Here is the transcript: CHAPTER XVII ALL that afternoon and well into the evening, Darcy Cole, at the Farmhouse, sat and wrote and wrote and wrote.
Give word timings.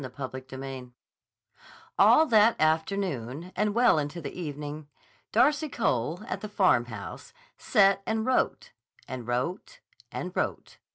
CHAPTER 0.17 0.39
XVII 0.49 0.93
ALL 1.99 2.25
that 2.25 2.59
afternoon 2.59 3.51
and 3.55 3.75
well 3.75 3.99
into 3.99 4.19
the 4.19 4.31
evening, 4.33 4.87
Darcy 5.31 5.69
Cole, 5.69 6.21
at 6.25 6.41
the 6.41 6.49
Farmhouse, 6.49 7.33
sat 7.55 8.01
and 8.07 8.25
wrote 8.25 8.71
and 9.07 9.27
wrote 9.27 9.79
and 10.11 10.35
wrote. 10.35 10.77